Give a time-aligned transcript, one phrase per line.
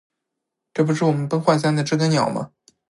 [0.73, 2.49] 这不是我们崩坏三的知更鸟吗